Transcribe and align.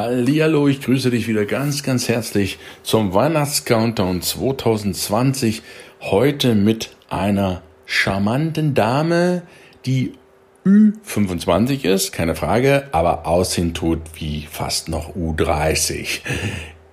Hallo, 0.00 0.68
ich 0.68 0.80
grüße 0.80 1.10
dich 1.10 1.26
wieder 1.26 1.44
ganz, 1.44 1.82
ganz 1.82 2.08
herzlich 2.08 2.60
zum 2.84 3.14
Weihnachtscountdown 3.14 4.22
2020. 4.22 5.62
Heute 6.02 6.54
mit 6.54 6.90
einer 7.10 7.62
charmanten 7.84 8.74
Dame, 8.74 9.42
die 9.86 10.12
Ü25 10.64 11.84
ist, 11.84 12.12
keine 12.12 12.36
Frage, 12.36 12.86
aber 12.92 13.26
aussehen 13.26 13.74
tut 13.74 13.98
wie 14.14 14.46
fast 14.48 14.88
noch 14.88 15.16
U30. 15.16 16.20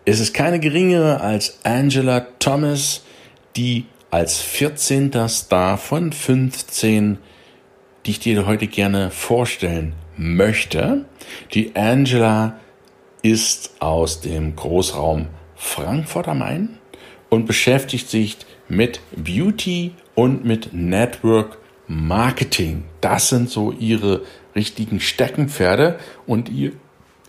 Es 0.05 0.19
ist 0.19 0.33
keine 0.33 0.59
geringere 0.59 1.21
als 1.21 1.59
Angela 1.63 2.21
Thomas, 2.39 3.03
die 3.55 3.85
als 4.09 4.41
14. 4.41 5.29
Star 5.29 5.77
von 5.77 6.11
15, 6.11 7.19
die 8.07 8.11
ich 8.11 8.19
dir 8.19 8.47
heute 8.47 8.65
gerne 8.65 9.11
vorstellen 9.11 9.93
möchte. 10.17 11.05
Die 11.53 11.75
Angela 11.75 12.59
ist 13.25 13.71
aus 13.79 14.21
dem 14.21 14.55
Großraum 14.55 15.29
Frankfurt 15.55 16.27
am 16.27 16.39
Main 16.39 16.77
und 17.29 17.47
beschäftigt 17.47 18.07
sich 18.07 18.37
mit 18.69 18.99
Beauty 19.15 19.95
und 20.13 20.45
mit 20.45 20.73
Network 20.73 21.57
Marketing. 21.87 22.83
Das 23.01 23.29
sind 23.29 23.49
so 23.49 23.71
ihre 23.71 24.21
richtigen 24.55 24.99
Steckenpferde 24.99 25.97
und 26.27 26.49
ihr, 26.49 26.73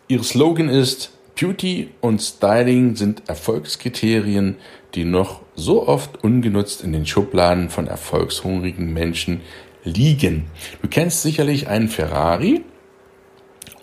ihr 0.07 0.23
Slogan 0.23 0.69
ist 0.69 1.13
Beauty 1.35 1.89
und 2.03 2.21
Styling 2.21 2.95
sind 2.95 3.27
Erfolgskriterien, 3.27 4.57
die 4.95 5.07
noch 5.07 5.41
so 5.55 5.89
oft 5.89 6.23
ungenutzt 6.23 6.85
in 6.85 6.93
den 6.93 7.07
Schubladen 7.07 7.71
von 7.71 7.87
erfolgshungrigen 7.87 8.93
Menschen 8.93 9.41
liegen. 9.83 10.45
Du 10.83 10.89
kennst 10.89 11.23
sicherlich 11.23 11.69
einen 11.69 11.89
Ferrari, 11.89 12.65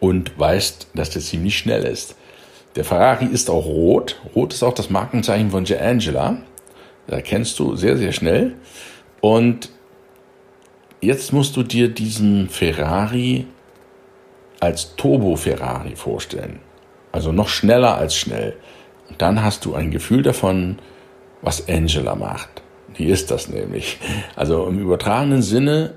und 0.03 0.37
weißt, 0.37 0.87
dass 0.95 1.11
der 1.11 1.21
ziemlich 1.21 1.57
schnell 1.57 1.85
ist. 1.85 2.17
Der 2.75 2.83
Ferrari 2.83 3.23
ist 3.23 3.49
auch 3.49 3.65
rot. 3.65 4.19
Rot 4.35 4.53
ist 4.53 4.61
auch 4.61 4.73
das 4.73 4.89
Markenzeichen 4.89 5.51
von 5.51 5.65
Angela. 5.65 6.39
Da 7.07 7.21
kennst 7.21 7.57
du 7.57 7.77
sehr, 7.77 7.95
sehr 7.95 8.11
schnell. 8.11 8.55
Und 9.21 9.69
jetzt 10.99 11.31
musst 11.31 11.55
du 11.55 11.63
dir 11.63 11.87
diesen 11.87 12.49
Ferrari 12.49 13.47
als 14.59 14.97
Turbo-Ferrari 14.97 15.95
vorstellen. 15.95 16.59
Also 17.13 17.31
noch 17.31 17.47
schneller 17.47 17.95
als 17.95 18.17
schnell. 18.17 18.57
Und 19.07 19.21
dann 19.21 19.41
hast 19.41 19.63
du 19.63 19.73
ein 19.73 19.89
Gefühl 19.89 20.21
davon, 20.21 20.79
was 21.41 21.69
Angela 21.69 22.15
macht. 22.15 22.61
Die 22.97 23.05
ist 23.05 23.31
das 23.31 23.47
nämlich. 23.47 23.99
Also 24.35 24.67
im 24.67 24.79
übertragenen 24.79 25.43
Sinne 25.43 25.93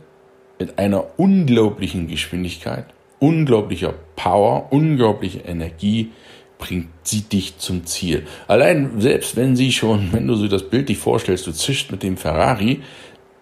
mit 0.61 0.79
einer 0.79 1.19
unglaublichen 1.19 2.07
Geschwindigkeit 2.07 2.87
unglaublicher 3.19 3.95
Power, 4.15 4.73
unglaubliche 4.73 5.41
Energie 5.41 6.13
bringt 6.59 6.89
sie 7.03 7.23
dich 7.23 7.59
zum 7.59 7.85
Ziel. 7.87 8.27
Allein 8.49 9.01
selbst 9.01 9.37
wenn 9.37 9.57
sie 9.57 9.73
schon, 9.73 10.09
wenn 10.13 10.27
du 10.27 10.35
so 10.35 10.49
das 10.49 10.69
Bild 10.69 10.89
dich 10.89 10.99
vorstellst, 10.99 11.47
du 11.47 11.53
zischst 11.53 11.91
mit 11.91 12.03
dem 12.03 12.17
Ferrari, 12.17 12.83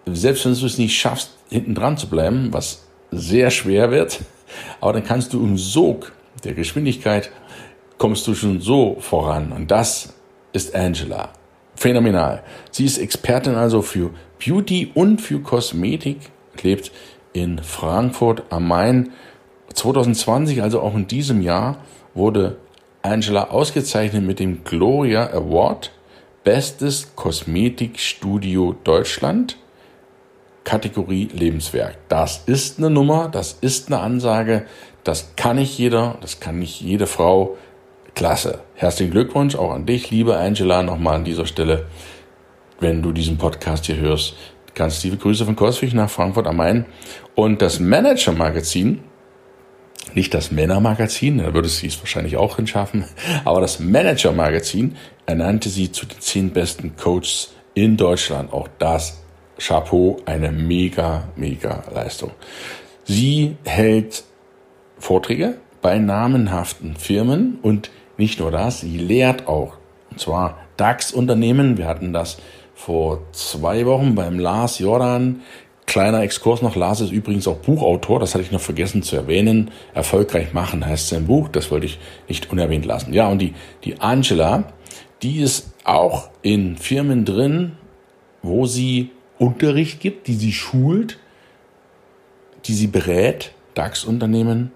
selbst 0.05 0.45
wenn 0.45 0.53
du 0.53 0.65
es 0.65 0.77
nicht 0.77 0.97
schaffst, 0.97 1.31
hinten 1.49 1.75
dran 1.75 1.97
zu 1.97 2.07
bleiben, 2.07 2.49
was 2.51 2.87
sehr 3.11 3.51
schwer 3.51 3.91
wird, 3.91 4.19
aber 4.81 4.93
dann 4.93 5.03
kannst 5.03 5.33
du 5.33 5.43
im 5.43 5.57
Sog 5.57 6.11
der 6.43 6.53
Geschwindigkeit 6.53 7.31
kommst 7.97 8.27
du 8.27 8.35
schon 8.35 8.61
so 8.61 8.97
voran. 8.99 9.51
Und 9.51 9.71
das 9.71 10.13
ist 10.53 10.75
Angela. 10.75 11.29
Phänomenal. 11.75 12.43
Sie 12.71 12.85
ist 12.85 12.97
Expertin 12.97 13.55
also 13.55 13.81
für 13.81 14.11
Beauty 14.45 14.91
und 14.93 15.21
für 15.21 15.39
Kosmetik, 15.39 16.17
lebt 16.61 16.91
in 17.33 17.61
Frankfurt 17.61 18.43
am 18.49 18.67
Main 18.67 19.11
2020, 19.75 20.63
also 20.63 20.81
auch 20.81 20.95
in 20.95 21.07
diesem 21.07 21.41
Jahr, 21.41 21.77
wurde 22.13 22.57
Angela 23.01 23.49
ausgezeichnet 23.49 24.23
mit 24.23 24.39
dem 24.39 24.63
Gloria 24.63 25.31
Award 25.31 25.91
Bestes 26.43 27.15
Kosmetikstudio 27.15 28.75
Deutschland 28.83 29.57
Kategorie 30.63 31.29
Lebenswerk. 31.33 31.97
Das 32.07 32.43
ist 32.45 32.77
eine 32.77 32.89
Nummer, 32.89 33.29
das 33.29 33.57
ist 33.61 33.87
eine 33.87 33.99
Ansage, 33.99 34.65
das 35.03 35.35
kann 35.35 35.57
nicht 35.57 35.77
jeder, 35.77 36.17
das 36.21 36.39
kann 36.39 36.59
nicht 36.59 36.81
jede 36.81 37.07
Frau. 37.07 37.57
Klasse. 38.15 38.59
Herzlichen 38.75 39.11
Glückwunsch 39.11 39.55
auch 39.55 39.71
an 39.71 39.85
dich, 39.85 40.09
liebe 40.09 40.37
Angela, 40.37 40.83
nochmal 40.83 41.15
an 41.15 41.25
dieser 41.25 41.45
Stelle. 41.45 41.85
Wenn 42.79 43.01
du 43.01 43.11
diesen 43.11 43.37
Podcast 43.37 43.87
hier 43.87 43.97
hörst, 43.97 44.35
ganz 44.73 45.03
liebe 45.03 45.17
Grüße 45.17 45.45
von 45.45 45.57
Koswig 45.57 45.93
nach 45.93 46.09
Frankfurt 46.09 46.47
am 46.47 46.57
Main. 46.57 46.85
Und 47.35 47.61
das 47.61 47.79
Manager 47.81 48.31
Magazin 48.31 49.01
nicht 50.13 50.33
das 50.33 50.51
Männermagazin, 50.51 51.39
da 51.39 51.53
würde 51.53 51.67
sie 51.67 51.87
es 51.87 51.99
wahrscheinlich 51.99 52.37
auch 52.37 52.57
hinschaffen, 52.57 53.05
aber 53.43 53.61
das 53.61 53.79
Manager-Magazin 53.79 54.95
ernannte 55.25 55.69
sie 55.69 55.91
zu 55.91 56.05
den 56.05 56.19
zehn 56.19 56.51
besten 56.51 56.95
Coaches 56.95 57.53
in 57.73 57.97
Deutschland. 57.97 58.53
Auch 58.53 58.67
das 58.79 59.21
Chapeau, 59.57 60.17
eine 60.25 60.51
mega, 60.51 61.29
mega 61.35 61.83
Leistung. 61.93 62.31
Sie 63.03 63.57
hält 63.65 64.23
Vorträge 64.97 65.57
bei 65.81 65.97
namenhaften 65.97 66.95
Firmen 66.95 67.59
und 67.61 67.91
nicht 68.17 68.39
nur 68.39 68.51
das, 68.51 68.81
sie 68.81 68.97
lehrt 68.97 69.47
auch. 69.47 69.73
Und 70.09 70.19
zwar 70.19 70.57
DAX-Unternehmen. 70.77 71.77
Wir 71.77 71.87
hatten 71.87 72.13
das 72.13 72.37
vor 72.73 73.21
zwei 73.31 73.85
Wochen 73.85 74.15
beim 74.15 74.39
Lars 74.39 74.79
Jordan 74.79 75.41
Kleiner 75.85 76.21
Exkurs 76.21 76.61
noch, 76.61 76.75
Lars 76.75 77.01
ist 77.01 77.11
übrigens 77.11 77.47
auch 77.47 77.57
Buchautor, 77.57 78.19
das 78.19 78.33
hatte 78.33 78.43
ich 78.43 78.51
noch 78.51 78.61
vergessen 78.61 79.03
zu 79.03 79.15
erwähnen. 79.15 79.71
Erfolgreich 79.93 80.51
machen 80.51 80.85
heißt 80.85 81.09
sein 81.09 81.27
Buch, 81.27 81.47
das 81.47 81.69
wollte 81.71 81.85
ich 81.85 81.99
nicht 82.27 82.51
unerwähnt 82.51 82.85
lassen. 82.85 83.13
Ja, 83.13 83.27
und 83.27 83.39
die, 83.39 83.53
die 83.83 84.01
Angela, 84.01 84.73
die 85.21 85.39
ist 85.39 85.73
auch 85.83 86.29
in 86.41 86.75
Firmen 86.77 87.23
drin, 87.23 87.73
wo 88.41 88.65
sie 88.65 89.11
Unterricht 89.37 89.99
gibt, 89.99 90.27
die 90.27 90.35
sie 90.35 90.53
schult, 90.53 91.19
die 92.65 92.73
sie 92.73 92.87
berät, 92.87 93.51
DAX-Unternehmen. 93.75 94.71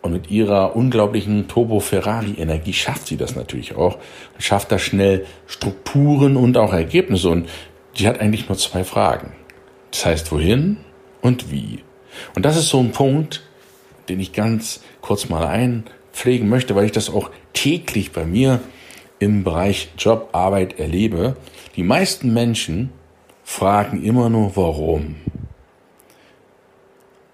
Und 0.00 0.12
mit 0.12 0.30
ihrer 0.30 0.76
unglaublichen 0.76 1.48
Turbo-Ferrari-Energie 1.48 2.72
schafft 2.72 3.08
sie 3.08 3.16
das 3.16 3.34
natürlich 3.34 3.74
auch. 3.74 3.98
Schafft 4.38 4.70
da 4.70 4.78
schnell 4.78 5.26
Strukturen 5.46 6.36
und 6.36 6.56
auch 6.56 6.72
Ergebnisse. 6.72 7.30
Und 7.30 7.48
die 7.96 8.06
hat 8.06 8.20
eigentlich 8.20 8.48
nur 8.48 8.56
zwei 8.56 8.84
Fragen. 8.84 9.32
Das 9.90 10.06
heißt, 10.06 10.32
wohin 10.32 10.78
und 11.20 11.50
wie. 11.50 11.80
Und 12.34 12.44
das 12.44 12.56
ist 12.56 12.68
so 12.68 12.80
ein 12.80 12.92
Punkt, 12.92 13.42
den 14.08 14.20
ich 14.20 14.32
ganz 14.32 14.80
kurz 15.00 15.28
mal 15.28 15.46
einpflegen 15.46 16.48
möchte, 16.48 16.74
weil 16.74 16.86
ich 16.86 16.92
das 16.92 17.10
auch 17.10 17.30
täglich 17.52 18.12
bei 18.12 18.24
mir 18.24 18.60
im 19.18 19.44
Bereich 19.44 19.88
Job, 19.98 20.30
Arbeit 20.32 20.78
erlebe. 20.78 21.36
Die 21.76 21.82
meisten 21.82 22.32
Menschen 22.32 22.90
fragen 23.44 24.02
immer 24.04 24.30
nur, 24.30 24.56
warum. 24.56 25.16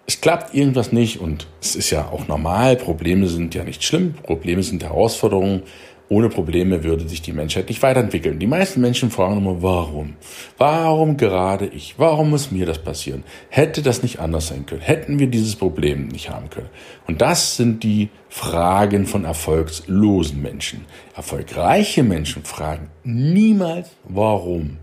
Es 0.07 0.21
klappt 0.21 0.55
irgendwas 0.55 0.93
nicht 0.93 1.19
und 1.21 1.47
es 1.61 1.77
ist 1.77 1.91
ja 1.91 2.09
auch 2.09 2.29
normal. 2.29 2.77
Probleme 2.77 3.27
sind 3.27 3.55
ja 3.55 3.65
nicht 3.65 3.83
schlimm. 3.83 4.15
Probleme 4.23 4.63
sind 4.63 4.83
Herausforderungen. 4.83 5.63
Ohne 6.11 6.29
Probleme 6.29 6.85
würde 6.85 7.09
sich 7.09 7.23
die 7.23 7.33
Menschheit 7.33 7.69
nicht 7.69 7.83
weiterentwickeln. 7.83 8.39
Die 8.39 8.47
meisten 8.47 8.83
Menschen 8.83 9.11
fragen 9.11 9.39
immer, 9.39 9.63
warum? 9.63 10.15
Warum 10.59 11.17
gerade 11.17 11.67
ich? 11.67 11.95
Warum 11.97 12.29
muss 12.31 12.51
mir 12.51 12.67
das 12.67 12.79
passieren? 12.79 13.25
Hätte 13.49 13.81
das 13.81 14.03
nicht 14.03 14.21
anders 14.21 14.49
sein 14.49 14.67
können? 14.67 14.83
Hätten 14.83 15.19
wir 15.19 15.29
dieses 15.29 15.57
Problem 15.57 16.09
nicht 16.09 16.29
haben 16.29 16.51
können? 16.51 16.69
Und 17.07 17.23
das 17.23 17.57
sind 17.57 17.83
die 17.83 18.11
Fragen 18.29 19.07
von 19.07 19.25
erfolgslosen 19.25 20.43
Menschen. 20.43 20.85
Erfolgreiche 21.17 22.03
Menschen 22.03 22.45
fragen 22.45 22.89
niemals, 23.03 23.91
warum? 24.05 24.77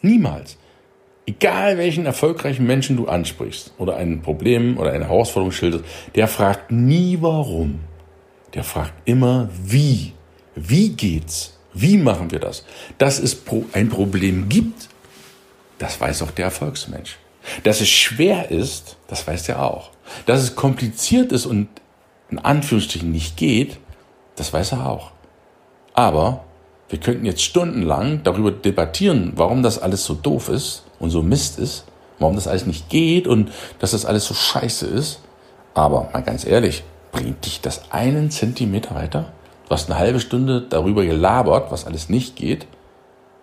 Niemals. 0.00 0.56
Egal 1.26 1.76
welchen 1.76 2.06
erfolgreichen 2.06 2.66
Menschen 2.66 2.96
du 2.96 3.06
ansprichst 3.06 3.74
oder 3.76 3.96
ein 3.96 4.22
Problem 4.22 4.78
oder 4.78 4.92
eine 4.92 5.04
Herausforderung 5.04 5.52
schilderst, 5.52 5.84
der 6.14 6.26
fragt 6.26 6.72
nie 6.72 7.18
warum. 7.20 7.80
Der 8.54 8.64
fragt 8.64 8.94
immer 9.04 9.50
wie. 9.62 10.14
Wie 10.60 10.90
geht's? 10.90 11.54
Wie 11.74 11.96
machen 11.96 12.30
wir 12.30 12.40
das? 12.40 12.64
Dass 12.98 13.18
es 13.18 13.36
ein 13.72 13.88
Problem 13.88 14.48
gibt, 14.48 14.88
das 15.78 16.00
weiß 16.00 16.22
auch 16.22 16.30
der 16.32 16.46
Erfolgsmensch. 16.46 17.18
Dass 17.62 17.80
es 17.80 17.88
schwer 17.88 18.50
ist, 18.50 18.96
das 19.06 19.26
weiß 19.26 19.48
er 19.48 19.62
auch. 19.62 19.90
Dass 20.26 20.42
es 20.42 20.56
kompliziert 20.56 21.32
ist 21.32 21.46
und 21.46 21.68
in 22.30 22.38
Anführungsstrichen 22.38 23.10
nicht 23.10 23.36
geht, 23.36 23.78
das 24.36 24.52
weiß 24.52 24.72
er 24.72 24.86
auch. 24.86 25.12
Aber 25.94 26.44
wir 26.88 26.98
könnten 26.98 27.24
jetzt 27.24 27.42
stundenlang 27.42 28.22
darüber 28.22 28.50
debattieren, 28.50 29.32
warum 29.36 29.62
das 29.62 29.78
alles 29.78 30.04
so 30.04 30.14
doof 30.14 30.48
ist 30.48 30.84
und 30.98 31.10
so 31.10 31.22
Mist 31.22 31.58
ist, 31.58 31.84
warum 32.18 32.34
das 32.34 32.48
alles 32.48 32.66
nicht 32.66 32.88
geht 32.88 33.26
und 33.26 33.52
dass 33.78 33.92
das 33.92 34.04
alles 34.04 34.26
so 34.26 34.34
scheiße 34.34 34.86
ist. 34.86 35.20
Aber 35.74 36.10
mal 36.12 36.22
ganz 36.22 36.44
ehrlich, 36.44 36.82
bringt 37.12 37.44
dich 37.44 37.60
das 37.60 37.92
einen 37.92 38.30
Zentimeter 38.30 38.94
weiter? 38.94 39.32
Du 39.68 39.74
hast 39.74 39.90
eine 39.90 39.98
halbe 39.98 40.18
Stunde 40.18 40.62
darüber 40.62 41.04
gelabert, 41.04 41.70
was 41.70 41.86
alles 41.86 42.08
nicht 42.08 42.36
geht, 42.36 42.66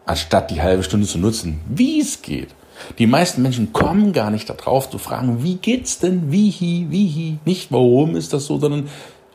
anstatt 0.07 0.49
die 0.49 0.61
halbe 0.61 0.81
Stunde 0.81 1.05
zu 1.05 1.19
nutzen, 1.19 1.61
wie 1.69 2.01
es 2.01 2.23
geht. 2.23 2.49
Die 2.97 3.05
meisten 3.05 3.43
Menschen 3.43 3.73
kommen 3.73 4.11
gar 4.11 4.31
nicht 4.31 4.49
darauf 4.49 4.89
zu 4.89 4.97
fragen, 4.97 5.43
wie 5.43 5.55
geht's 5.55 5.99
denn, 5.99 6.31
wie 6.31 6.49
hi, 6.49 6.87
wie 6.89 7.07
hi, 7.07 7.37
nicht 7.45 7.71
warum 7.71 8.15
ist 8.15 8.33
das 8.33 8.47
so, 8.47 8.59
sondern 8.59 8.89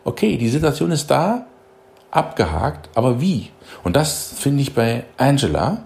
okay, 0.05 0.37
die 0.37 0.49
Situation 0.49 0.91
ist 0.91 1.11
da, 1.11 1.47
abgehakt, 2.11 2.91
aber 2.97 3.21
wie? 3.21 3.51
Und 3.85 3.95
das 3.95 4.35
finde 4.37 4.63
ich 4.63 4.75
bei 4.75 5.05
Angela 5.17 5.85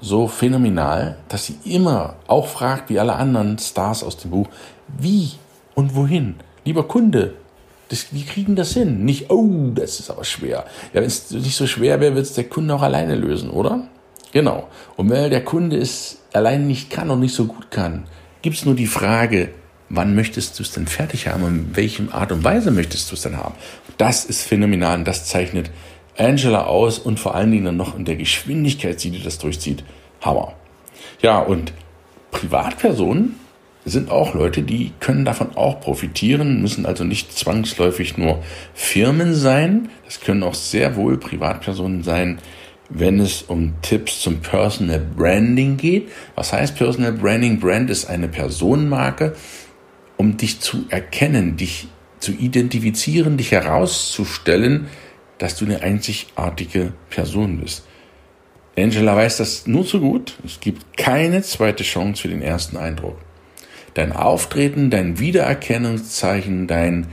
so 0.00 0.28
phänomenal, 0.28 1.18
dass 1.28 1.46
sie 1.46 1.58
immer 1.64 2.14
auch 2.28 2.46
fragt, 2.46 2.88
wie 2.88 3.00
alle 3.00 3.16
anderen 3.16 3.58
Stars 3.58 4.04
aus 4.04 4.16
dem 4.16 4.30
Buch, 4.30 4.46
wie 4.86 5.32
und 5.74 5.96
wohin? 5.96 6.36
Lieber 6.64 6.86
Kunde, 6.86 7.34
das, 7.88 8.08
wie 8.12 8.24
kriegen 8.24 8.54
das 8.54 8.74
hin? 8.74 9.04
Nicht, 9.04 9.30
oh, 9.30 9.70
das 9.74 10.00
ist 10.00 10.10
aber 10.10 10.24
schwer. 10.24 10.66
Ja, 10.92 11.00
wenn 11.00 11.04
es 11.04 11.30
nicht 11.30 11.56
so 11.56 11.66
schwer 11.66 12.00
wäre, 12.00 12.14
wird 12.14 12.26
es 12.26 12.34
der 12.34 12.44
Kunde 12.44 12.74
auch 12.74 12.82
alleine 12.82 13.14
lösen, 13.14 13.50
oder? 13.50 13.88
Genau. 14.32 14.68
Und 14.96 15.10
wenn 15.10 15.30
der 15.30 15.44
Kunde 15.44 15.78
es 15.78 16.18
alleine 16.32 16.64
nicht 16.64 16.90
kann 16.90 17.10
und 17.10 17.20
nicht 17.20 17.34
so 17.34 17.46
gut 17.46 17.70
kann, 17.70 18.04
gibt 18.42 18.56
es 18.56 18.64
nur 18.64 18.74
die 18.74 18.86
Frage, 18.86 19.50
wann 19.88 20.14
möchtest 20.14 20.58
du 20.58 20.62
es 20.62 20.72
denn 20.72 20.86
fertig 20.86 21.28
haben 21.28 21.42
und 21.42 21.54
in 21.54 21.76
welchem 21.76 22.12
Art 22.12 22.30
und 22.32 22.44
Weise 22.44 22.70
möchtest 22.70 23.10
du 23.10 23.14
es 23.14 23.22
denn 23.22 23.36
haben? 23.36 23.54
Das 23.96 24.24
ist 24.24 24.42
phänomenal 24.42 24.98
und 24.98 25.08
das 25.08 25.24
zeichnet 25.26 25.70
Angela 26.16 26.64
aus 26.64 26.98
und 26.98 27.18
vor 27.18 27.34
allen 27.34 27.50
Dingen 27.50 27.64
dann 27.64 27.76
noch 27.76 27.96
in 27.96 28.04
der 28.04 28.16
Geschwindigkeit, 28.16 29.02
die 29.02 29.22
das 29.22 29.38
durchzieht. 29.38 29.84
Hammer. 30.20 30.52
Ja, 31.22 31.38
und 31.38 31.72
Privatpersonen 32.32 33.36
sind 33.88 34.10
auch 34.10 34.34
Leute, 34.34 34.62
die 34.62 34.92
können 35.00 35.24
davon 35.24 35.56
auch 35.56 35.80
profitieren, 35.80 36.60
müssen 36.62 36.86
also 36.86 37.04
nicht 37.04 37.32
zwangsläufig 37.32 38.16
nur 38.16 38.42
Firmen 38.74 39.34
sein. 39.34 39.90
Das 40.04 40.20
können 40.20 40.42
auch 40.42 40.54
sehr 40.54 40.96
wohl 40.96 41.18
Privatpersonen 41.18 42.02
sein, 42.02 42.38
wenn 42.88 43.20
es 43.20 43.42
um 43.42 43.74
Tipps 43.82 44.20
zum 44.20 44.40
Personal 44.40 45.00
Branding 45.00 45.76
geht. 45.76 46.08
Was 46.34 46.52
heißt 46.52 46.76
Personal 46.76 47.12
Branding? 47.12 47.60
Brand 47.60 47.90
ist 47.90 48.06
eine 48.06 48.28
Personenmarke, 48.28 49.34
um 50.16 50.36
dich 50.36 50.60
zu 50.60 50.84
erkennen, 50.88 51.56
dich 51.56 51.88
zu 52.18 52.32
identifizieren, 52.32 53.36
dich 53.36 53.52
herauszustellen, 53.52 54.88
dass 55.38 55.56
du 55.56 55.64
eine 55.66 55.82
einzigartige 55.82 56.92
Person 57.10 57.60
bist. 57.60 57.84
Angela 58.76 59.16
weiß 59.16 59.38
das 59.38 59.66
nur 59.66 59.86
zu 59.86 60.00
gut. 60.00 60.34
Es 60.44 60.60
gibt 60.60 60.96
keine 60.96 61.42
zweite 61.42 61.84
Chance 61.84 62.22
für 62.22 62.28
den 62.28 62.42
ersten 62.42 62.76
Eindruck. 62.76 63.18
Dein 63.94 64.12
Auftreten, 64.12 64.90
dein 64.90 65.18
Wiedererkennungszeichen, 65.18 66.66
dein, 66.66 67.08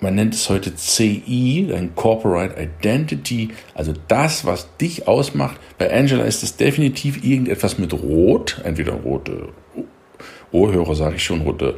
man 0.00 0.14
nennt 0.14 0.34
es 0.34 0.48
heute 0.50 0.74
CI, 0.74 1.66
dein 1.70 1.94
Corporate 1.94 2.60
Identity, 2.60 3.50
also 3.74 3.92
das, 4.08 4.44
was 4.44 4.68
dich 4.76 5.08
ausmacht. 5.08 5.60
Bei 5.78 5.92
Angela 5.92 6.24
ist 6.24 6.42
es 6.42 6.56
definitiv 6.56 7.24
irgendetwas 7.24 7.78
mit 7.78 7.92
Rot, 7.92 8.60
entweder 8.64 8.92
rote 8.92 9.48
Ohrhörer, 10.52 10.94
sage 10.94 11.16
ich 11.16 11.24
schon, 11.24 11.42
rote 11.42 11.76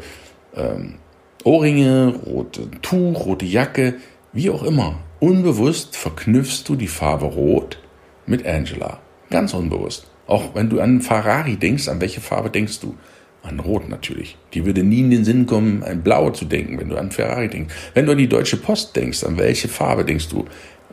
ähm, 0.54 0.96
Ohrringe, 1.44 2.14
rote 2.26 2.70
Tuch, 2.82 3.24
rote 3.24 3.46
Jacke, 3.46 3.94
wie 4.32 4.50
auch 4.50 4.62
immer. 4.62 4.98
Unbewusst 5.20 5.96
verknüpfst 5.96 6.64
du 6.66 6.74
die 6.74 6.88
Farbe 6.88 7.26
Rot 7.26 7.78
mit 8.26 8.44
Angela. 8.44 8.98
Ganz 9.30 9.54
unbewusst. 9.54 10.08
Auch 10.26 10.54
wenn 10.54 10.68
du 10.68 10.80
an 10.80 11.00
Ferrari 11.00 11.56
denkst, 11.56 11.88
an 11.88 12.00
welche 12.00 12.20
Farbe 12.20 12.50
denkst 12.50 12.80
du? 12.80 12.96
An 13.42 13.60
Rot 13.60 13.88
natürlich. 13.88 14.36
Die 14.54 14.66
würde 14.66 14.82
nie 14.82 15.00
in 15.00 15.10
den 15.10 15.24
Sinn 15.24 15.46
kommen, 15.46 15.84
ein 15.84 16.02
Blau 16.02 16.30
zu 16.30 16.44
denken, 16.46 16.78
wenn 16.80 16.88
du 16.88 16.96
an 16.96 17.12
Ferrari 17.12 17.48
denkst. 17.48 17.74
Wenn 17.94 18.06
du 18.06 18.12
an 18.12 18.18
die 18.18 18.28
Deutsche 18.28 18.56
Post 18.56 18.96
denkst, 18.96 19.22
an 19.24 19.38
welche 19.38 19.68
Farbe 19.68 20.04
denkst 20.04 20.28
du? 20.28 20.46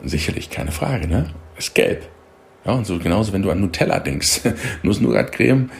Sicherlich 0.04 0.50
keine 0.50 0.70
Frage, 0.70 1.08
ne? 1.08 1.30
Ist 1.56 1.74
gelb. 1.74 2.08
Ja, 2.64 2.72
und 2.72 2.86
so 2.86 2.98
genauso, 2.98 3.32
wenn 3.32 3.42
du 3.42 3.50
an 3.50 3.60
Nutella 3.60 3.98
denkst. 3.98 4.42
Nuss-Nougat-Creme 4.82 5.70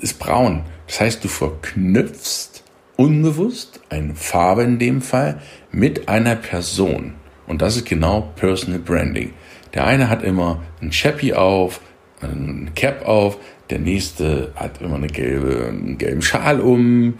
ist 0.00 0.18
braun. 0.18 0.64
Das 0.86 1.00
heißt, 1.00 1.24
du 1.24 1.28
verknüpfst 1.28 2.64
unbewusst 2.96 3.80
eine 3.88 4.14
Farbe 4.14 4.62
in 4.62 4.78
dem 4.78 5.02
Fall 5.02 5.40
mit 5.70 6.08
einer 6.08 6.36
Person. 6.36 7.14
Und 7.46 7.62
das 7.62 7.76
ist 7.76 7.86
genau 7.86 8.32
Personal 8.36 8.80
Branding. 8.80 9.32
Der 9.74 9.86
eine 9.86 10.08
hat 10.08 10.22
immer 10.22 10.62
ein 10.80 10.90
Chappy 10.90 11.32
auf, 11.32 11.80
ein 12.22 12.70
Cap 12.74 13.06
auf, 13.06 13.38
der 13.70 13.78
nächste 13.78 14.52
hat 14.54 14.80
immer 14.80 14.96
eine 14.96 15.06
gelbe, 15.06 15.66
einen 15.68 15.98
gelben 15.98 16.22
Schal 16.22 16.60
um. 16.60 17.18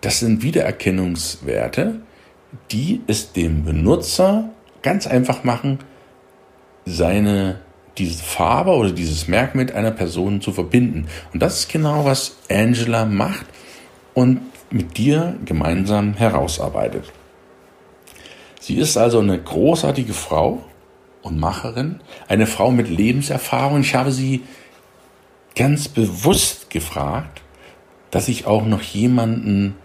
Das 0.00 0.20
sind 0.20 0.42
Wiedererkennungswerte, 0.42 2.00
die 2.70 3.00
es 3.06 3.32
dem 3.32 3.64
Benutzer 3.64 4.50
ganz 4.82 5.06
einfach 5.06 5.44
machen, 5.44 5.78
seine 6.84 7.60
diese 7.96 8.22
Farbe 8.22 8.72
oder 8.72 8.90
dieses 8.90 9.28
Merk 9.28 9.54
mit 9.54 9.72
einer 9.72 9.92
Person 9.92 10.40
zu 10.40 10.52
verbinden. 10.52 11.06
Und 11.32 11.40
das 11.40 11.60
ist 11.60 11.72
genau, 11.72 12.04
was 12.04 12.36
Angela 12.50 13.04
macht 13.04 13.46
und 14.14 14.40
mit 14.70 14.98
dir 14.98 15.36
gemeinsam 15.44 16.14
herausarbeitet. 16.14 17.12
Sie 18.60 18.76
ist 18.76 18.96
also 18.96 19.20
eine 19.20 19.38
großartige 19.38 20.12
Frau 20.12 20.64
und 21.24 21.40
Macherin, 21.40 22.00
eine 22.28 22.46
Frau 22.46 22.70
mit 22.70 22.88
Lebenserfahrung. 22.88 23.80
Ich 23.80 23.94
habe 23.94 24.12
sie 24.12 24.42
ganz 25.56 25.88
bewusst 25.88 26.70
gefragt, 26.70 27.42
dass 28.10 28.28
ich 28.28 28.46
auch 28.46 28.66
noch 28.66 28.82
jemanden 28.82 29.76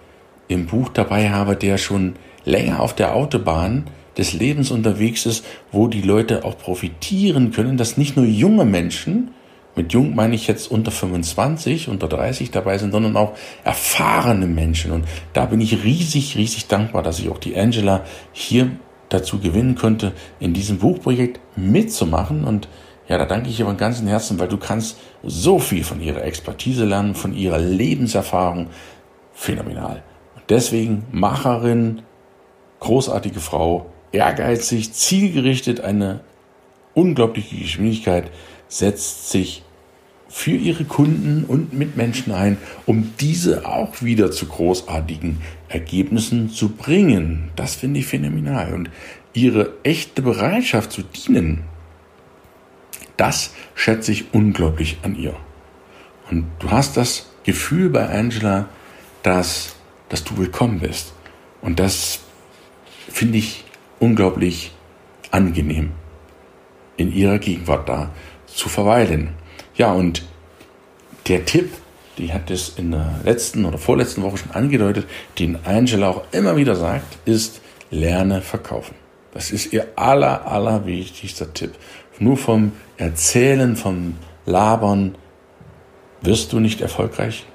im 0.48 0.66
Buch 0.66 0.90
dabei 0.90 1.30
habe, 1.30 1.56
der 1.56 1.78
schon 1.78 2.16
länger 2.46 2.82
auf 2.82 2.94
der 2.94 3.16
Autobahn 3.16 3.86
des 4.18 4.34
Lebens 4.34 4.70
unterwegs 4.70 5.26
ist, 5.26 5.46
wo 5.72 5.88
die 5.88 6.02
Leute 6.02 6.44
auch 6.44 6.58
profitieren 6.58 7.52
können, 7.52 7.78
dass 7.78 7.98
nicht 7.98 8.18
nur 8.18 8.26
junge 8.26 8.66
Menschen 8.66 9.32
mit 9.76 9.94
jung 9.94 10.14
meine 10.14 10.36
ich 10.36 10.46
jetzt 10.46 10.70
unter 10.70 10.92
25, 10.92 11.88
unter 11.88 12.10
30 12.10 12.52
dabei 12.52 12.78
sind, 12.78 12.92
sondern 12.92 13.16
auch 13.16 13.38
erfahrene 13.64 14.46
Menschen. 14.46 14.92
Und 14.92 15.06
da 15.32 15.46
bin 15.46 15.62
ich 15.62 15.86
riesig, 15.86 16.36
riesig 16.36 16.68
dankbar, 16.68 17.02
dass 17.02 17.20
ich 17.20 17.30
auch 17.30 17.38
die 17.38 17.56
Angela 17.56 18.04
hier 18.34 18.72
dazu 19.10 19.40
gewinnen 19.40 19.76
konnte, 19.76 20.14
in 20.40 20.54
diesem 20.54 20.78
Buchprojekt 20.78 21.40
mitzumachen. 21.56 22.44
Und 22.44 22.68
ja, 23.08 23.18
da 23.18 23.26
danke 23.26 23.50
ich 23.50 23.60
ihr 23.60 23.66
von 23.66 23.78
ganzem 23.78 24.08
Herzen, 24.08 24.40
weil 24.40 24.48
du 24.48 24.58
kannst 24.58 24.98
so 25.24 25.60
viel 25.60 25.84
von 25.84 26.00
ihrer 26.02 26.24
Expertise 26.24 26.86
lernen, 26.86 27.16
von 27.16 27.36
ihrer 27.36 27.60
Lebenserfahrung. 27.60 28.68
Phänomenal. 29.34 30.04
Und 30.36 30.44
deswegen 30.50 31.04
Macherin, 31.12 32.04
großartige 32.80 33.40
Frau, 33.40 33.88
ehrgeizig, 34.12 34.94
zielgerichtet, 34.94 35.82
eine 35.82 36.22
unglaubliche 36.94 37.56
Geschwindigkeit, 37.56 38.32
setzt 38.68 39.30
sich 39.30 39.64
für 40.30 40.52
ihre 40.52 40.86
Kunden 40.86 41.44
und 41.44 41.74
Mitmenschen 41.74 42.32
ein, 42.32 42.58
um 42.86 43.14
diese 43.20 43.68
auch 43.68 44.02
wieder 44.02 44.32
zu 44.32 44.46
großartigen 44.46 45.42
Ergebnissen 45.68 46.50
zu 46.50 46.70
bringen. 46.70 47.50
Das 47.56 47.76
finde 47.76 48.00
ich 48.00 48.06
phänomenal. 48.06 48.74
Und 48.74 48.90
ihre 49.34 49.74
echte 49.84 50.22
Bereitschaft 50.22 50.92
zu 50.92 51.02
dienen, 51.02 51.64
das 53.18 53.54
schätze 53.76 54.12
ich 54.12 54.34
unglaublich 54.34 55.00
an 55.02 55.16
ihr. 55.16 55.36
Und 56.30 56.46
du 56.60 56.70
hast 56.70 56.96
das 56.96 57.32
Gefühl 57.44 57.90
bei 57.90 58.08
Angela, 58.08 58.70
dass, 59.24 59.76
dass 60.10 60.24
du 60.24 60.38
willkommen 60.38 60.80
bist. 60.80 61.14
Und 61.62 61.80
das 61.80 62.20
finde 63.10 63.40
ich 63.40 63.66
unglaublich 64.00 64.72
angenehm, 65.32 65.92
in 66.98 67.12
ihrer 67.12 67.40
Gegenwart 67.40 67.90
da 67.90 68.12
zu 68.46 68.70
verweilen. 68.70 69.30
Ja, 69.80 69.94
und 69.94 70.24
der 71.30 71.46
Tipp, 71.46 71.72
die 72.18 72.34
hat 72.34 72.52
es 72.52 72.74
in 72.78 72.92
der 72.92 73.22
letzten 73.24 73.64
oder 73.64 73.78
vorletzten 73.78 74.22
Woche 74.24 74.36
schon 74.36 74.52
angedeutet, 74.52 75.08
den 75.40 75.58
Angela 75.66 76.10
auch 76.10 76.24
immer 76.34 76.58
wieder 76.58 76.76
sagt, 76.76 77.18
ist, 77.26 77.62
lerne 77.90 78.42
verkaufen. 78.42 78.96
Das 79.34 79.52
ist 79.52 79.72
ihr 79.72 79.88
aller, 79.96 80.46
aller 80.46 80.86
wichtigster 80.86 81.54
Tipp. 81.54 81.76
Nur 82.20 82.36
vom 82.36 82.74
Erzählen, 82.98 83.78
vom 83.78 84.16
Labern 84.46 85.16
wirst 86.22 86.52
du 86.52 86.60
nicht 86.60 86.82
erfolgreich, 86.82 87.46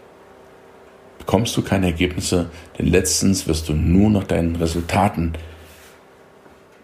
bekommst 1.19 1.55
du 1.59 1.63
keine 1.63 1.89
Ergebnisse, 1.89 2.49
denn 2.79 2.87
letztens 2.87 3.47
wirst 3.47 3.69
du 3.69 3.75
nur 3.75 4.09
nach 4.09 4.25
deinen 4.25 4.57
Resultaten 4.57 5.35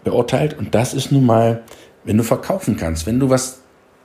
beurteilt. 0.03 0.55
Und 0.59 0.75
das 0.75 0.93
ist 0.93 1.11
nun 1.11 1.25
mal, 1.25 1.63
wenn 2.03 2.17
du 2.17 2.23
verkaufen 2.23 2.77
kannst, 2.77 3.07
wenn 3.07 3.19
du 3.19 3.31
was 3.31 3.61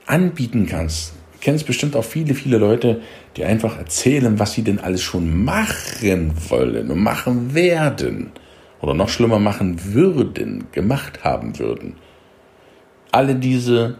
anbieten 0.07 0.65
kannst, 0.65 1.13
kennst 1.41 1.65
bestimmt 1.67 1.95
auch 1.95 2.05
viele, 2.05 2.33
viele 2.33 2.57
Leute, 2.57 3.01
die 3.35 3.43
einfach 3.43 3.77
erzählen, 3.77 4.39
was 4.39 4.53
sie 4.53 4.63
denn 4.63 4.79
alles 4.79 5.01
schon 5.01 5.43
machen 5.43 6.33
wollen 6.49 6.89
und 6.91 6.99
machen 6.99 7.53
werden. 7.53 8.31
Oder 8.81 8.93
noch 8.93 9.09
schlimmer 9.09 9.39
machen 9.39 9.93
würden, 9.93 10.65
gemacht 10.71 11.23
haben 11.23 11.57
würden. 11.59 11.95
alle 13.11 13.35
diese 13.35 13.97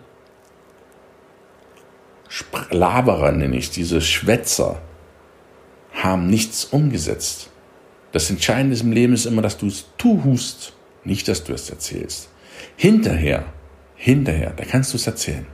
Laberer, 2.70 3.32
nenne 3.32 3.58
ich 3.58 3.72
diese 3.72 4.02
Schwätzer, 4.02 4.82
haben 5.94 6.28
nichts 6.28 6.66
umgesetzt. 6.66 7.50
Das 8.12 8.30
Entscheidende 8.30 8.78
im 8.78 8.92
Leben 8.92 9.14
ist 9.14 9.26
immer, 9.26 9.42
dass 9.42 9.58
du 9.58 9.68
es 9.68 9.86
tust, 9.98 10.74
nicht, 11.04 11.28
dass 11.28 11.44
du 11.44 11.54
es 11.54 11.70
erzählst. 11.70 12.30
Hinterher, 12.76 13.46
hinterher, 13.96 14.54
da 14.56 14.66
kannst 14.66 14.94
du 14.94 14.98
es 14.98 15.08
erzählen. 15.08 15.48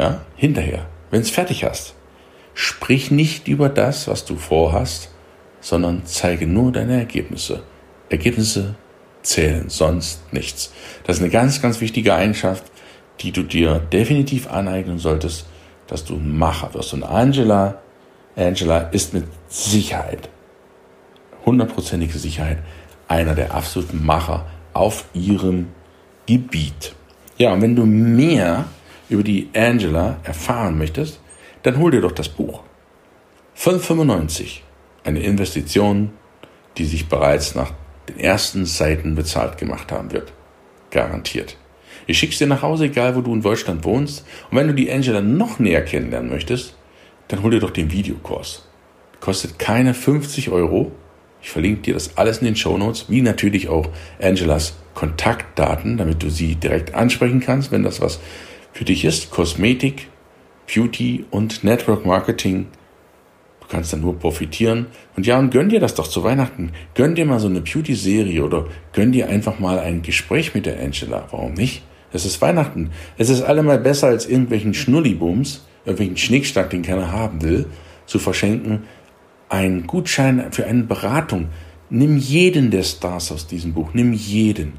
Ja, 0.00 0.22
hinterher, 0.34 0.86
wenn 1.10 1.20
es 1.20 1.28
fertig 1.28 1.62
hast. 1.64 1.94
Sprich 2.54 3.10
nicht 3.10 3.48
über 3.48 3.68
das, 3.68 4.08
was 4.08 4.24
du 4.24 4.36
vorhast, 4.36 5.10
sondern 5.60 6.06
zeige 6.06 6.46
nur 6.46 6.72
deine 6.72 6.96
Ergebnisse. 6.96 7.64
Ergebnisse 8.08 8.76
zählen, 9.20 9.68
sonst 9.68 10.32
nichts. 10.32 10.72
Das 11.04 11.16
ist 11.16 11.22
eine 11.22 11.30
ganz, 11.30 11.60
ganz 11.60 11.82
wichtige 11.82 12.14
Eigenschaft, 12.14 12.64
die 13.20 13.30
du 13.30 13.42
dir 13.42 13.78
definitiv 13.78 14.50
aneignen 14.50 14.98
solltest, 14.98 15.44
dass 15.86 16.06
du 16.06 16.16
Macher 16.16 16.72
wirst. 16.72 16.94
Und 16.94 17.02
Angela, 17.02 17.82
Angela 18.36 18.78
ist 18.78 19.12
mit 19.12 19.24
Sicherheit, 19.48 20.30
hundertprozentige 21.44 22.16
Sicherheit, 22.16 22.60
einer 23.06 23.34
der 23.34 23.52
absoluten 23.52 24.02
Macher 24.02 24.46
auf 24.72 25.04
ihrem 25.12 25.66
Gebiet. 26.24 26.94
Ja, 27.36 27.52
und 27.52 27.60
wenn 27.60 27.76
du 27.76 27.84
mehr 27.84 28.64
über 29.10 29.22
die 29.22 29.48
Angela 29.54 30.18
erfahren 30.22 30.78
möchtest, 30.78 31.20
dann 31.62 31.78
hol 31.78 31.90
dir 31.90 32.00
doch 32.00 32.12
das 32.12 32.28
Buch. 32.28 32.62
5,95. 33.56 34.60
Eine 35.04 35.20
Investition, 35.20 36.12
die 36.78 36.84
sich 36.84 37.08
bereits 37.08 37.54
nach 37.54 37.72
den 38.08 38.18
ersten 38.18 38.64
Seiten 38.64 39.14
bezahlt 39.14 39.58
gemacht 39.58 39.92
haben 39.92 40.12
wird. 40.12 40.32
Garantiert. 40.90 41.56
Ich 42.06 42.18
schick's 42.18 42.38
dir 42.38 42.46
nach 42.46 42.62
Hause, 42.62 42.86
egal 42.86 43.14
wo 43.14 43.20
du 43.20 43.32
in 43.34 43.42
Deutschland 43.42 43.84
wohnst. 43.84 44.24
Und 44.50 44.56
wenn 44.56 44.66
du 44.66 44.74
die 44.74 44.90
Angela 44.90 45.20
noch 45.20 45.58
näher 45.58 45.84
kennenlernen 45.84 46.30
möchtest, 46.30 46.74
dann 47.28 47.42
hol 47.42 47.50
dir 47.50 47.60
doch 47.60 47.70
den 47.70 47.92
Videokurs. 47.92 48.66
Kostet 49.20 49.58
keine 49.58 49.94
50 49.94 50.50
Euro. 50.50 50.92
Ich 51.42 51.50
verlinke 51.50 51.82
dir 51.82 51.94
das 51.94 52.16
alles 52.16 52.38
in 52.38 52.46
den 52.46 52.56
Show 52.56 52.76
Notes, 52.76 53.06
wie 53.08 53.22
natürlich 53.22 53.68
auch 53.68 53.88
Angelas 54.20 54.74
Kontaktdaten, 54.94 55.96
damit 55.96 56.22
du 56.22 56.30
sie 56.30 56.56
direkt 56.56 56.94
ansprechen 56.94 57.40
kannst, 57.40 57.70
wenn 57.70 57.82
das 57.82 58.00
was 58.00 58.20
für 58.72 58.84
dich 58.84 59.04
ist. 59.04 59.30
Kosmetik, 59.30 60.08
Beauty 60.72 61.24
und 61.30 61.64
Network 61.64 62.06
Marketing. 62.06 62.66
Du 63.60 63.66
kannst 63.68 63.92
dann 63.92 64.00
nur 64.00 64.18
profitieren. 64.18 64.86
Und 65.16 65.26
ja, 65.26 65.38
und 65.38 65.50
gönn 65.50 65.68
dir 65.68 65.80
das 65.80 65.94
doch 65.94 66.08
zu 66.08 66.22
Weihnachten. 66.24 66.72
Gönn 66.94 67.14
dir 67.14 67.24
mal 67.24 67.40
so 67.40 67.48
eine 67.48 67.60
Beauty-Serie 67.60 68.44
oder 68.44 68.66
gönn 68.92 69.12
dir 69.12 69.28
einfach 69.28 69.58
mal 69.58 69.78
ein 69.78 70.02
Gespräch 70.02 70.54
mit 70.54 70.66
der 70.66 70.80
Angela. 70.80 71.26
Warum 71.30 71.54
nicht? 71.54 71.82
Es 72.12 72.24
ist 72.24 72.40
Weihnachten. 72.40 72.90
Es 73.18 73.28
ist 73.28 73.42
allemal 73.42 73.78
besser 73.78 74.08
als 74.08 74.26
irgendwelchen 74.26 74.74
Schnullibums, 74.74 75.66
irgendwelchen 75.84 76.16
Schnickschnack, 76.16 76.70
den 76.70 76.82
keiner 76.82 77.12
haben 77.12 77.42
will, 77.42 77.66
zu 78.06 78.18
verschenken. 78.18 78.84
Ein 79.48 79.86
Gutschein 79.86 80.52
für 80.52 80.66
eine 80.66 80.82
Beratung. 80.84 81.48
Nimm 81.88 82.16
jeden 82.18 82.70
der 82.70 82.82
Stars 82.82 83.32
aus 83.32 83.46
diesem 83.46 83.72
Buch. 83.74 83.90
Nimm 83.94 84.12
jeden. 84.12 84.74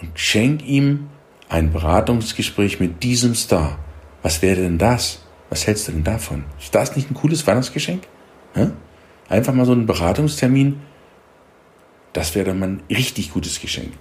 Und 0.00 0.18
schenk 0.18 0.66
ihm 0.66 1.08
ein 1.54 1.72
Beratungsgespräch 1.72 2.80
mit 2.80 3.04
diesem 3.04 3.36
Star. 3.36 3.78
Was 4.22 4.42
wäre 4.42 4.56
denn 4.56 4.76
das? 4.76 5.20
Was 5.50 5.68
hältst 5.68 5.86
du 5.86 5.92
denn 5.92 6.02
davon? 6.02 6.44
Ist 6.60 6.74
das 6.74 6.96
nicht 6.96 7.08
ein 7.08 7.14
cooles 7.14 7.46
Weihnachtsgeschenk? 7.46 8.08
Hä? 8.54 8.70
Einfach 9.28 9.54
mal 9.54 9.64
so 9.64 9.70
einen 9.70 9.86
Beratungstermin. 9.86 10.80
Das 12.12 12.34
wäre 12.34 12.46
dann 12.46 12.58
mal 12.58 12.68
ein 12.70 12.82
richtig 12.90 13.32
gutes 13.32 13.60
Geschenk. 13.60 13.92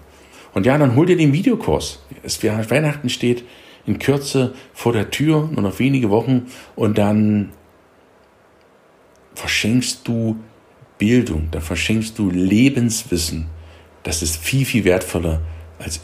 Und 0.55 0.65
ja, 0.65 0.75
dann 0.79 0.95
hol 0.95 1.05
dir 1.05 1.15
den 1.15 1.31
Videokurs. 1.31 2.03
Es 2.23 2.41
Weihnachten 2.43 3.09
steht 3.09 3.45
in 3.85 3.99
Kürze 3.99 4.55
vor 4.73 4.91
der 4.91 5.11
Tür, 5.11 5.47
nur 5.51 5.61
noch 5.61 5.77
wenige 5.77 6.09
Wochen. 6.09 6.47
Und 6.75 6.97
dann 6.97 7.51
verschenkst 9.35 10.07
du 10.07 10.37
Bildung, 10.97 11.49
da 11.51 11.59
verschenkst 11.59 12.17
du 12.17 12.31
Lebenswissen. 12.31 13.45
Das 14.01 14.23
ist 14.23 14.37
viel, 14.37 14.65
viel 14.65 14.85
wertvoller 14.85 15.41
als 15.77 16.03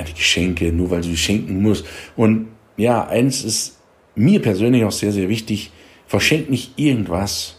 irgendeine 0.00 0.18
Geschenke, 0.18 0.72
nur 0.72 0.90
weil 0.90 1.02
du 1.02 1.16
schenken 1.16 1.62
musst. 1.62 1.86
Und 2.16 2.48
ja, 2.76 3.06
eins 3.06 3.44
ist 3.44 3.78
mir 4.14 4.40
persönlich 4.40 4.84
auch 4.84 4.92
sehr, 4.92 5.12
sehr 5.12 5.28
wichtig. 5.28 5.70
Verschenk 6.06 6.50
nicht 6.50 6.78
irgendwas. 6.78 7.56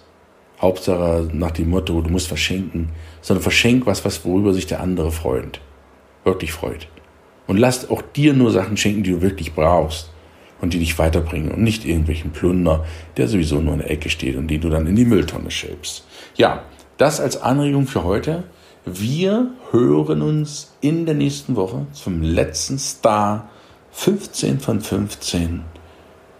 Hauptsache 0.60 1.30
nach 1.34 1.52
dem 1.52 1.70
Motto, 1.70 2.02
du 2.02 2.10
musst 2.10 2.28
verschenken, 2.28 2.90
sondern 3.22 3.42
verschenk 3.42 3.88
was, 3.88 4.06
was 4.06 4.24
worüber 4.26 4.54
sich 4.54 4.68
der 4.68 4.80
andere 4.80 5.12
freut. 5.12 5.60
Wirklich 6.24 6.52
freut. 6.52 6.88
Und 7.48 7.58
lass 7.58 7.90
auch 7.90 8.04
dir 8.04 8.34
nur 8.34 8.52
Sachen 8.52 8.78
schenken, 8.78 9.04
die 9.04 9.12
du 9.12 9.22
wirklich 9.22 9.54
brauchst 9.54 10.12
und 10.62 10.74
die 10.74 10.80
dich 10.80 11.00
weiterbringen 11.00 11.52
und 11.52 11.64
nicht 11.64 11.84
irgendwelchen 11.84 12.32
Plunder, 12.32 12.86
der 13.18 13.28
sowieso 13.28 13.60
nur 13.60 13.74
in 13.74 13.80
der 13.80 13.90
Ecke 13.90 14.12
steht 14.12 14.36
und 14.36 14.48
den 14.48 14.62
du 14.62 14.70
dann 14.70 14.86
in 14.86 14.96
die 14.96 15.06
Mülltonne 15.06 15.50
schälpst. 15.50 16.06
Ja, 16.36 16.64
das 16.98 17.20
als 17.20 17.42
Anregung 17.42 17.88
für 17.88 18.04
heute. 18.04 18.44
Wir 18.86 19.52
hören 19.70 20.24
uns 20.24 20.72
in 20.82 21.06
der 21.06 21.14
nächsten 21.14 21.56
Woche 21.56 21.86
zum 21.94 22.24
letzten 22.24 22.80
Star 22.80 23.48
15 23.92 24.60
von 24.60 24.82
15. 24.82 25.62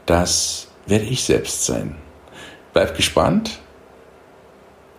Das 0.08 0.68
werde 0.88 1.06
ich 1.06 1.24
selbst 1.24 1.68
sein. 1.68 1.96
Bleib 2.74 2.98
gespannt, 2.98 3.60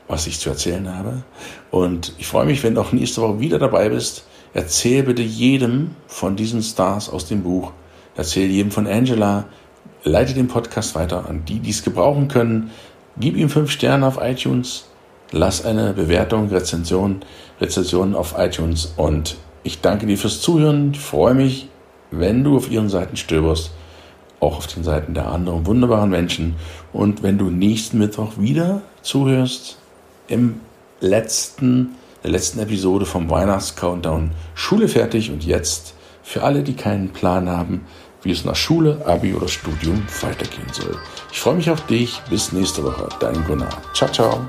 was 0.07 0.29
ich 0.29 0.39
zu 0.39 0.51
erzählen 0.51 0.97
habe. 0.97 1.25
Und 1.73 2.13
ich 2.19 2.29
freue 2.29 2.47
mich, 2.47 2.63
wenn 2.63 2.77
du 2.77 2.81
auch 2.81 2.93
nächste 2.93 3.23
Woche 3.23 3.41
wieder 3.41 3.59
dabei 3.59 3.89
bist. 3.89 4.25
Erzähl 4.55 5.03
bitte 5.03 5.23
jedem 5.23 5.97
von 6.07 6.37
diesen 6.37 6.63
Stars 6.63 7.09
aus 7.09 7.27
dem 7.27 7.43
Buch. 7.43 7.73
Erzähl 8.15 8.49
jedem 8.51 8.71
von 8.71 8.87
Angela. 8.87 9.47
Leite 10.05 10.35
den 10.35 10.47
Podcast 10.47 10.95
weiter 10.95 11.29
an 11.29 11.45
die, 11.45 11.59
die 11.59 11.71
es 11.71 11.83
gebrauchen 11.83 12.29
können. 12.29 12.71
Gib 13.17 13.37
ihm 13.37 13.49
fünf 13.49 13.73
Sterne 13.73 14.07
auf 14.07 14.19
iTunes. 14.23 14.85
Lass 15.33 15.65
eine 15.65 15.95
Bewertung, 15.95 16.49
Rezension, 16.51 17.21
Rezension 17.61 18.15
auf 18.15 18.35
iTunes. 18.37 18.93
Und 18.97 19.37
ich 19.63 19.81
danke 19.81 20.07
dir 20.07 20.19
fürs 20.19 20.41
Zuhören. 20.43 20.93
Ich 20.93 21.01
freue 21.01 21.35
mich, 21.35 21.69
wenn 22.11 22.45
du 22.45 22.57
auf 22.57 22.71
ihren 22.71 22.91
Seiten 22.91 23.17
stöberst, 23.17 23.71
auch 24.41 24.59
auf 24.59 24.67
den 24.67 24.85
Seiten 24.85 25.15
der 25.15 25.29
anderen 25.29 25.67
wunderbaren 25.67 26.11
Menschen. 26.11 26.57
Und 26.93 27.23
wenn 27.23 27.39
du 27.39 27.47
nächsten 27.49 27.99
Mittwoch 27.99 28.33
wieder 28.37 28.83
zuhörst, 29.01 29.79
im 30.29 30.61
letzten, 31.01 31.95
der 32.23 32.31
letzten 32.31 32.61
Episode 32.61 33.07
vom 33.07 33.31
Weihnachts-Countdown 33.31 34.33
Schule 34.55 34.89
fertig 34.89 35.31
und 35.31 35.45
jetzt 35.45 35.95
für 36.23 36.43
alle, 36.43 36.63
die 36.63 36.75
keinen 36.75 37.11
Plan 37.11 37.49
haben, 37.49 37.87
wie 38.23 38.31
es 38.31 38.45
nach 38.45 38.55
Schule, 38.55 39.03
Abi 39.05 39.35
oder 39.35 39.49
Studium 39.49 40.03
weitergehen 40.21 40.69
soll. 40.73 40.97
Ich 41.33 41.41
freue 41.41 41.57
mich 41.57 41.71
auf 41.71 41.85
dich. 41.87 42.21
Bis 42.31 42.53
nächste 42.53 42.85
Woche. 42.85 43.09
Dein 43.19 43.45
Gunnar. 43.45 43.83
Ciao, 43.95 44.11
ciao. 44.11 44.47